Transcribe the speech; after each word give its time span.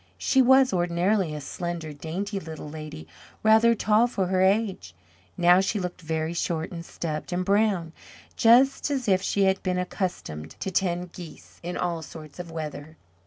She 0.17 0.41
was, 0.41 0.73
ordinarily, 0.73 1.35
a 1.35 1.39
slender, 1.41 1.93
dainty 1.93 2.39
little 2.39 2.67
lady 2.67 3.07
rather 3.43 3.75
tall 3.75 4.07
for 4.07 4.25
her 4.29 4.41
age. 4.41 4.95
She 5.37 5.41
now 5.43 5.61
looked 5.75 6.01
very 6.01 6.33
short 6.33 6.71
and 6.71 6.83
stubbed 6.83 7.31
and 7.31 7.45
brown, 7.45 7.93
just 8.35 8.89
as 8.89 9.07
if 9.07 9.21
she 9.21 9.43
had 9.43 9.61
been 9.61 9.77
accustomed 9.77 10.59
to 10.59 10.71
tend 10.71 11.11
geese 11.11 11.59
in 11.61 11.77
all 11.77 12.01
sorts 12.01 12.39
of 12.39 12.49
weather. 12.49 12.97